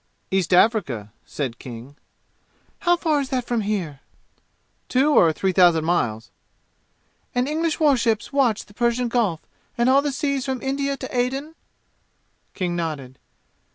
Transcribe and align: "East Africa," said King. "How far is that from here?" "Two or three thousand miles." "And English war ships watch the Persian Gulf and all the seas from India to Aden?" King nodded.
"East 0.31 0.51
Africa," 0.51 1.13
said 1.27 1.59
King. 1.59 1.95
"How 2.79 2.97
far 2.97 3.19
is 3.21 3.29
that 3.29 3.45
from 3.45 3.61
here?" 3.61 3.99
"Two 4.89 5.11
or 5.11 5.31
three 5.31 5.51
thousand 5.51 5.85
miles." 5.85 6.31
"And 7.35 7.47
English 7.47 7.79
war 7.79 7.95
ships 7.95 8.33
watch 8.33 8.65
the 8.65 8.73
Persian 8.73 9.09
Gulf 9.09 9.41
and 9.77 9.89
all 9.91 10.01
the 10.01 10.11
seas 10.11 10.45
from 10.47 10.59
India 10.59 10.97
to 10.97 11.15
Aden?" 11.15 11.53
King 12.55 12.75
nodded. 12.75 13.19